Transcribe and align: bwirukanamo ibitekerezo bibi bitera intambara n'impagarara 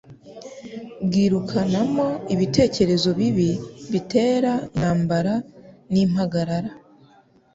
bwirukanamo 1.05 2.07
ibitekerezo 2.33 3.09
bibi 3.19 3.49
bitera 3.91 4.51
intambara 4.67 5.33
n'impagarara 5.91 6.71